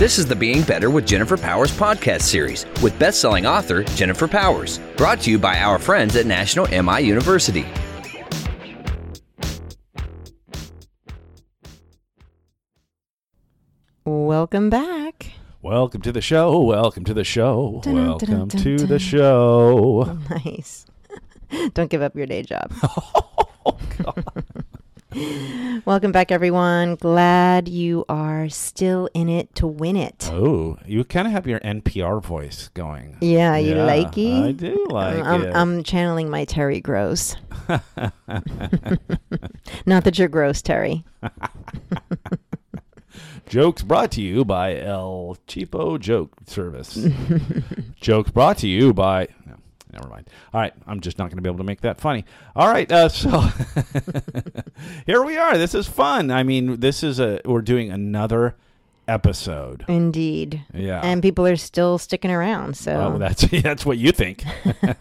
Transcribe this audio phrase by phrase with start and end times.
[0.00, 4.80] This is the Being Better with Jennifer Powers podcast series with best-selling author Jennifer Powers,
[4.96, 7.66] brought to you by our friends at National MI University.
[14.06, 15.32] Welcome back.
[15.62, 16.60] Welcome to the show.
[16.60, 17.80] Welcome to the show.
[17.82, 20.18] Dun-dun, Welcome dun-dun, to the show.
[20.30, 20.86] Nice.
[21.74, 22.72] Don't give up your day job.
[23.66, 23.76] Oh,
[25.84, 26.94] Welcome back, everyone.
[26.94, 30.30] Glad you are still in it to win it.
[30.32, 33.16] Oh, you kind of have your NPR voice going.
[33.20, 34.44] Yeah, you Yeah, like it?
[34.44, 35.54] I do like I'm, it.
[35.56, 37.34] I'm channeling my Terry Gross.
[39.86, 41.04] Not that you're gross, Terry.
[43.48, 47.08] Jokes brought to you by El Cheapo Joke Service.
[48.00, 49.26] Jokes brought to you by.
[49.92, 50.28] Never mind.
[50.54, 52.24] All right, I'm just not going to be able to make that funny.
[52.54, 53.42] All right, uh, so
[55.06, 55.56] here we are.
[55.58, 56.30] This is fun.
[56.30, 58.56] I mean, this is a we're doing another
[59.08, 59.84] episode.
[59.88, 60.62] Indeed.
[60.72, 61.00] Yeah.
[61.02, 62.76] And people are still sticking around.
[62.76, 64.44] So Oh, that's that's what you think.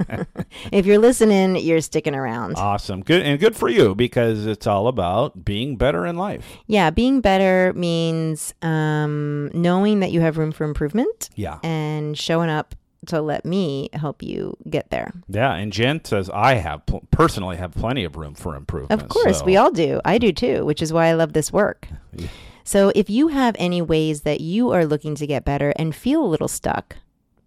[0.71, 2.55] if you're listening, you're sticking around.
[2.57, 3.01] Awesome.
[3.01, 6.45] Good and good for you because it's all about being better in life.
[6.65, 11.59] Yeah, being better means um, knowing that you have room for improvement Yeah.
[11.61, 12.73] and showing up
[13.09, 15.11] to let me help you get there.
[15.27, 19.01] Yeah, and Jen says I have pl- personally have plenty of room for improvement.
[19.01, 20.01] Of course, so- we all do.
[20.05, 21.87] I do too, which is why I love this work.
[22.15, 22.27] Yeah.
[22.63, 26.23] So if you have any ways that you are looking to get better and feel
[26.23, 26.97] a little stuck,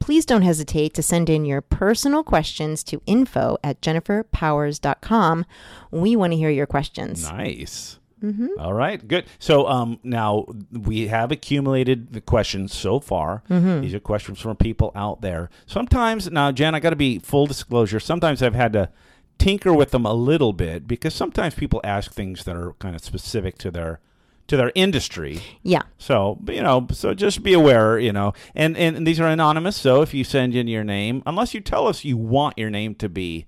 [0.00, 5.46] please don't hesitate to send in your personal questions to info at jenniferpowers.com.
[5.92, 7.30] We want to hear your questions.
[7.30, 7.98] Nice.
[8.22, 8.48] Mm-hmm.
[8.58, 9.26] All right, good.
[9.38, 13.42] So um, now we have accumulated the questions so far.
[13.50, 13.80] Mm-hmm.
[13.80, 15.50] These are questions from people out there.
[15.66, 18.00] Sometimes now, Jen, I got to be full disclosure.
[18.00, 18.90] Sometimes I've had to
[19.38, 23.02] tinker with them a little bit because sometimes people ask things that are kind of
[23.02, 24.00] specific to their
[24.48, 25.40] to their industry.
[25.62, 25.82] Yeah.
[25.98, 29.76] So you know, so just be aware, you know, and, and and these are anonymous.
[29.76, 32.94] So if you send in your name, unless you tell us you want your name
[32.96, 33.46] to be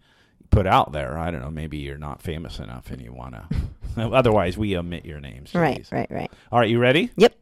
[0.50, 3.44] put out there, I don't know, maybe you're not famous enough and you want to.
[4.12, 5.54] Otherwise, we omit your names.
[5.54, 6.30] Right, right, right.
[6.50, 7.10] All right, you ready?
[7.16, 7.34] Yep.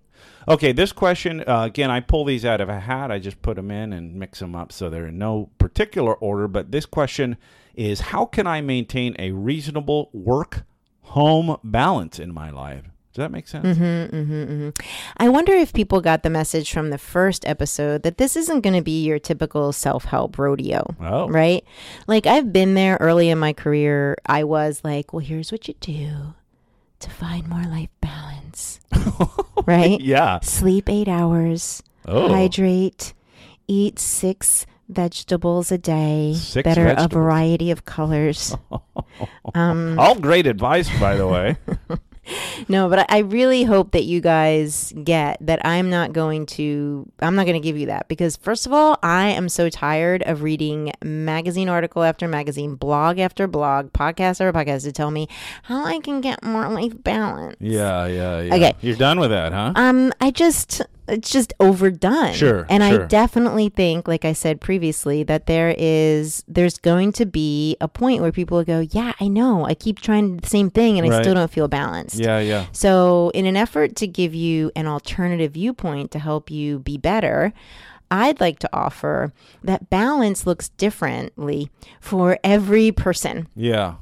[0.49, 1.91] Okay, this question uh, again.
[1.91, 3.11] I pull these out of a hat.
[3.11, 6.49] I just put them in and mix them up, so they're in no particular order.
[6.49, 7.37] But this question
[7.75, 12.85] is: How can I maintain a reasonable work-home balance in my life?
[13.13, 13.77] Does that make sense?
[13.77, 14.71] Mm-hmm, mm-hmm, mm-hmm.
[15.19, 18.75] I wonder if people got the message from the first episode that this isn't going
[18.75, 20.97] to be your typical self help rodeo.
[20.99, 21.63] Oh, Right?
[22.07, 24.17] Like, I've been there early in my career.
[24.25, 26.35] I was like, well, here's what you do
[27.03, 28.81] to find more life balance.
[29.67, 30.01] right?
[30.01, 30.41] yeah.
[30.41, 33.13] Sleep eight hours, Oh, hydrate,
[33.69, 38.55] eat six vegetables a day Six that are a variety of colors.
[39.55, 41.57] um, all great advice, by the way.
[42.69, 47.35] No, but I really hope that you guys get that I'm not going to I'm
[47.35, 50.43] not going to give you that because first of all, I am so tired of
[50.43, 55.29] reading magazine article after magazine, blog after blog, podcast after podcast to tell me
[55.65, 57.57] how I can get more life balance.
[57.61, 58.55] yeah, yeah, yeah.
[58.55, 58.73] Okay.
[58.81, 59.73] You're done with that, huh?
[59.75, 62.33] Um, I just it's just overdone.
[62.35, 63.05] Sure, And sure.
[63.05, 67.89] I definitely think, like I said previously, that there is there's going to be a
[67.89, 69.65] point where people will go, Yeah, I know.
[69.67, 72.17] I keep trying the same thing and I still don't feel balanced.
[72.17, 72.67] yeah, yeah.
[72.73, 77.53] So, in an effort to give you an alternative viewpoint to help you be better,
[78.11, 79.33] I'd like to offer
[79.65, 81.71] that balance looks differently
[82.01, 83.49] for every person.
[83.57, 83.95] Yeah.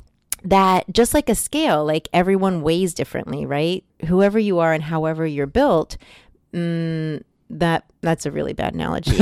[0.43, 3.84] That just like a scale, like everyone weighs differently, right?
[4.06, 5.97] Whoever you are and however you're built,
[6.55, 9.16] mm, that that's a really bad analogy.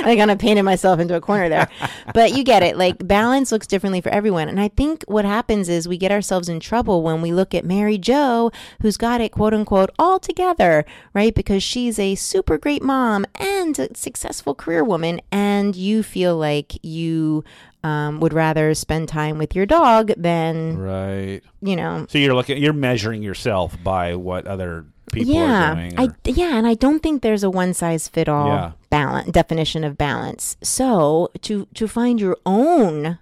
[0.00, 1.68] I kind of painted myself into a corner there.
[2.14, 2.76] But you get it.
[2.78, 4.48] Like balance looks differently for everyone.
[4.48, 7.64] And I think what happens is we get ourselves in trouble when we look at
[7.64, 8.50] Mary Joe,
[8.80, 11.34] who's got it quote unquote all together, right?
[11.34, 15.20] Because she's a super great mom and a successful career woman.
[15.30, 17.44] And you feel like you
[17.84, 21.42] um, would rather spend time with your dog than, Right.
[21.60, 24.86] you know, So you're looking, you're measuring yourself by what other
[25.18, 25.98] people yeah, are doing.
[25.98, 28.72] I yeah, and I don't think there's a one size fit all Yeah.
[28.90, 30.56] balance definition of balance.
[30.62, 33.18] So to to find your own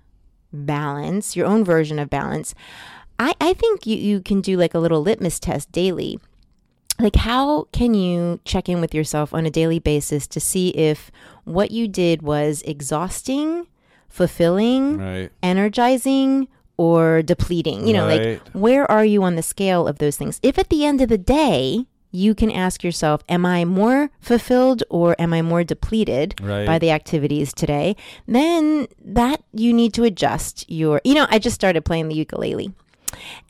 [0.53, 2.55] balance, your own version of balance,
[3.19, 6.19] I I think you you can do like a little litmus test daily.
[6.99, 11.11] Like how can you check in with yourself on a daily basis to see if
[11.45, 13.67] what you did was exhausting,
[14.09, 15.31] fulfilling, right.
[15.43, 17.87] energizing or depleting.
[17.87, 18.39] You know, Right.
[18.39, 20.39] like where are you on the scale of those things?
[20.43, 24.83] If at the end of the day, you can ask yourself, am I more fulfilled
[24.89, 26.65] or am I more depleted Right.
[26.67, 27.95] by the activities today?
[28.27, 32.73] Then that you need to adjust your, you know, I just started playing the ukulele.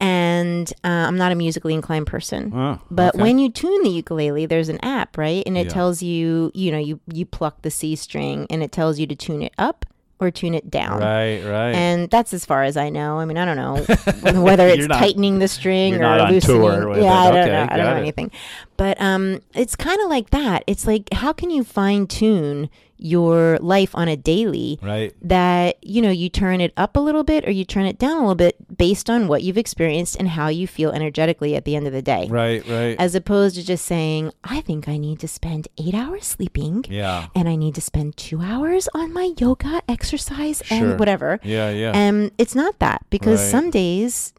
[0.01, 2.53] and uh, I'm not a musically inclined person.
[2.55, 3.23] Oh, But okay.
[3.23, 5.43] when you tune the ukulele, there's an app, right?
[5.47, 5.73] And it Yeah.
[5.73, 9.17] tells you, you know, you you pluck the C string, and it tells you to
[9.17, 9.85] tune it up
[10.19, 11.01] or tune it down.
[11.01, 11.73] Right, right.
[11.75, 13.19] And that's as far as I know.
[13.19, 16.89] I mean, I don't know whether it's not- tightening the string or loosening.
[16.89, 17.29] with yeah, it.
[17.29, 17.67] I don't Okay, know.
[17.71, 18.01] I don't know it.
[18.01, 18.31] anything.
[18.79, 20.65] But um, it's kind of like that.
[20.67, 25.13] It's like how can you fine tune your life on a daily right.
[25.23, 28.17] that you know you turn it up a little bit or you turn it down
[28.17, 31.77] a little bit based on what you've experienced and how you feel energetically at the
[31.77, 32.97] end of the day Right, right.
[32.99, 37.27] as opposed to just saying i think i need to spend eight hours sleeping yeah.
[37.35, 40.79] and i need to spend two hours on my yoga exercise Sure.
[40.91, 41.93] and whatever Yeah, yeah.
[41.95, 43.51] and it's not that because Right.
[43.51, 44.33] some days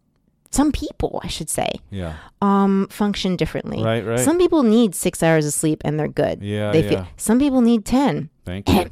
[0.58, 2.14] some people i should say yeah.
[2.42, 4.20] um function differently Right, right.
[4.28, 6.90] some people need six hours of sleep and they're good Yeah, they yeah.
[6.90, 8.86] feel some people need 10 Thank you.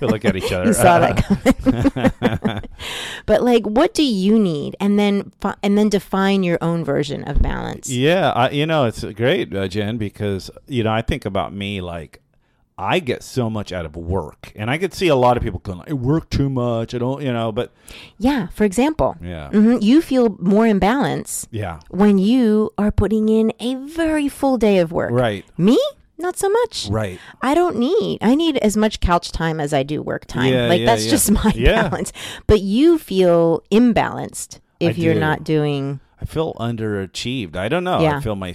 [0.00, 0.66] we look at each other.
[0.66, 2.60] You saw that coming.
[3.26, 4.76] but like, what do you need?
[4.78, 5.32] And then
[5.62, 7.90] and then define your own version of balance.
[7.90, 11.80] Yeah, I, you know, it's great, uh, Jen, because you know I think about me
[11.80, 12.20] like
[12.76, 15.60] I get so much out of work, and I could see a lot of people
[15.60, 17.72] going, "I work too much." I don't, you know, but
[18.18, 18.48] Yeah.
[18.48, 23.52] For example, yeah, mhm, you feel more in balance yeah, when you are putting in
[23.60, 25.12] a very full day of work.
[25.12, 25.78] right, Me,
[26.18, 26.88] not so much.
[26.90, 28.18] right, I don't need.
[28.20, 30.52] I need as much couch time as I do work time.
[30.52, 31.10] Yeah, like yeah, that's yeah.
[31.12, 32.12] just my balance.
[32.48, 35.20] But you feel imbalanced if I you're do.
[35.20, 36.00] not doing.
[36.20, 37.54] I feel underachieved.
[37.54, 38.04] I don't know.
[38.04, 38.52] I feel my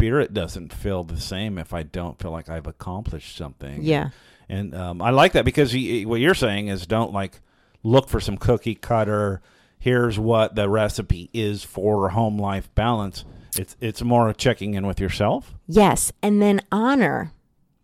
[0.00, 3.82] spirit doesn't feel the same if I don't feel like I've accomplished something.
[3.82, 4.10] Yeah.
[4.48, 7.40] and um, I like that because y- what you're saying is don't like
[7.82, 9.40] look for some cookie cutter.
[9.78, 13.24] Here's what the recipe is for home life balance.
[13.56, 15.54] It's it's more checking in with yourself.
[15.66, 17.32] Yes, and then honor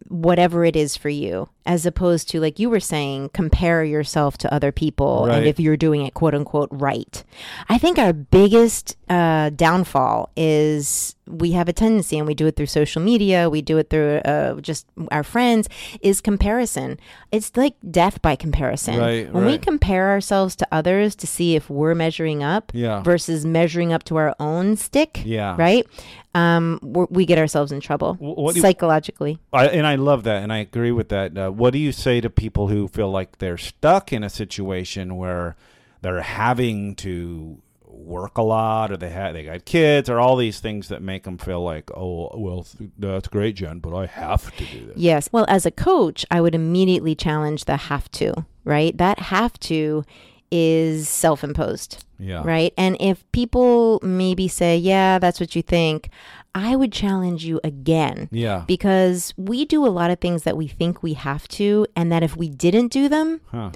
[0.08, 4.54] whatever it is for you, as opposed to like you were saying, compare yourself to
[4.54, 5.38] other people, Right.
[5.38, 7.24] and if you're doing it quote unquote right.
[7.68, 12.56] I think our biggest uh, downfall is we have a tendency, and we do it
[12.56, 15.68] through social media, we do it through uh, just our friends,
[16.00, 16.98] is comparison.
[17.32, 18.98] It's like death by comparison.
[18.98, 23.02] Right, when we compare ourselves to others to see if we're measuring up Yeah.
[23.02, 25.56] versus measuring up to our own stick, Yeah.
[25.58, 25.86] right?
[26.34, 29.38] Um, we're, get ourselves in trouble what you- psychologically.
[29.52, 31.36] I, and I love that, and I agree with that.
[31.36, 35.16] Uh, what do you say to people who feel like they're stuck in a situation
[35.16, 35.56] where
[36.02, 37.58] they're having to
[37.96, 41.24] work a lot, or they have they got kids, or all these things that make
[41.24, 44.96] them feel like, oh, well, th- that's great, Jen, but I have to do this.
[44.96, 45.28] Yes.
[45.32, 48.96] Well, as a coach, I would immediately challenge the have to, right?
[48.96, 50.04] That have to
[50.50, 52.42] is self imposed, Yeah.
[52.44, 52.72] right?
[52.78, 56.08] And if people maybe say, yeah, that's what you think,
[56.54, 58.28] I would challenge you again.
[58.30, 58.62] Yeah.
[58.66, 62.22] Because we do a lot of things that we think we have to, and that
[62.22, 63.70] if we didn't do them, Huh.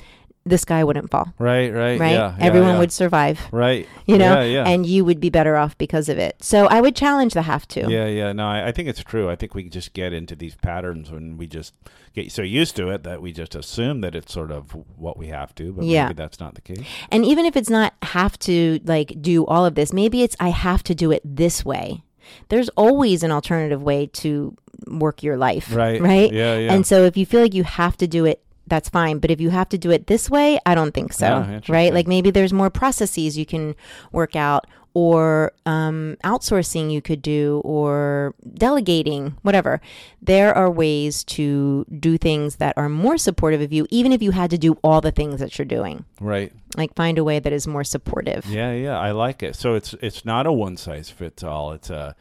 [0.51, 1.73] The sky wouldn't fall, Right.
[1.73, 1.99] Right.
[1.99, 2.13] right?
[2.13, 2.37] Yeah.
[2.39, 2.79] yeah, Everyone yeah.
[2.81, 3.89] would survive, Right.
[4.07, 4.65] you know, Yeah.
[4.65, 4.69] Yeah.
[4.69, 6.37] and you would be better off because of it.
[6.43, 7.91] So I would challenge the have to.
[7.91, 8.33] yeah, yeah.
[8.33, 9.31] No, I, I think it's true.
[9.31, 11.73] I think we just get into these patterns when we just
[12.15, 15.29] get so used to it that we just assume that it's sort of what we
[15.29, 16.05] have to, but Yeah.
[16.09, 16.81] maybe that's not the case.
[17.11, 20.49] And even if it's not have to like do all of this, maybe it's I
[20.51, 22.03] have to do it this way.
[22.49, 24.57] There's always an alternative way to
[24.87, 25.75] work your life.
[25.75, 26.01] Right.
[26.01, 26.33] Right.
[26.33, 26.73] Yeah, yeah.
[26.73, 29.19] And so if you feel like you have to do it, that's fine.
[29.19, 31.39] But if you have to do it this way, I don't think so.
[31.43, 31.73] Interesting.
[31.75, 31.93] right.
[31.93, 33.75] Like maybe there's more processes you can
[34.13, 39.81] work out or um, outsourcing you could do or delegating, whatever.
[40.21, 44.33] There are ways to do things that are more supportive of you, even if you
[44.33, 46.53] had to do all the things that you're doing Right.
[46.77, 48.47] like find a way that is more supportive.
[48.47, 49.55] Yeah, yeah, I like it.
[49.55, 51.73] So it's it's not a one size fits all.
[51.73, 52.17] It's a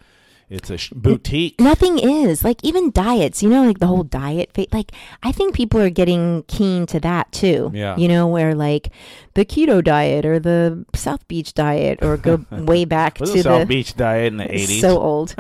[0.49, 1.59] it's a sh- boutique.
[1.59, 4.91] Nothing is like even diets, you know, like the whole diet fa- like
[5.23, 7.71] I think people are getting keen to that too.
[7.73, 7.95] Yeah.
[7.97, 8.89] You know, where like
[9.35, 13.67] the keto diet or the South Beach diet or go way back to the South
[13.67, 14.81] Beach diet in the eighties?
[14.81, 15.35] so old.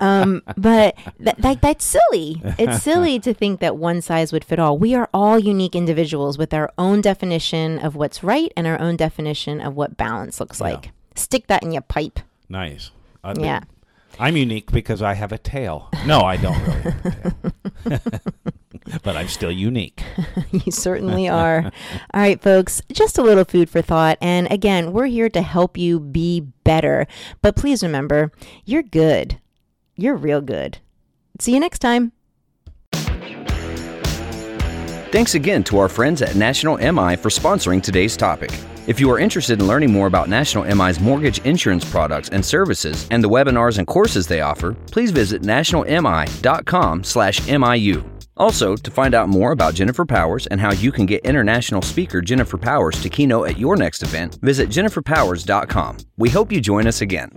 [0.00, 2.40] um, but that, that that's silly.
[2.58, 4.76] It's silly to think that one size would fit all.
[4.78, 8.96] We are all unique individuals with our own definition of what's right and our own
[8.96, 10.66] definition of what balance looks Yeah.
[10.66, 10.90] like.
[11.14, 12.20] Stick that in your pipe.
[12.48, 12.90] nice.
[13.24, 13.60] I Yeah.
[14.18, 15.88] I'm unique because I have a tail.
[16.06, 18.00] No, I don't really have a tail.
[19.02, 20.02] but I'm still unique.
[20.52, 21.64] You certainly are.
[22.12, 24.18] All right, folks, just a little food for thought.
[24.20, 27.06] And again, we're here to help you be better.
[27.40, 28.32] But please remember,
[28.66, 29.40] you're good.
[29.96, 30.78] You're real good.
[31.40, 32.12] See you next time.
[35.10, 38.50] Thanks again to our friends at National MI for sponsoring today's topic.
[38.88, 43.06] If you are interested in learning more about National MI's mortgage insurance products and services
[43.12, 48.04] and the webinars and courses they offer, please visit nationalmi.com/miu.
[48.36, 52.20] Also, to find out more about Jennifer Powers and how you can get international speaker
[52.20, 55.98] Jennifer Powers to keynote at your next event, visit jenniferpowers.com.
[56.16, 57.30] We hope you join us again.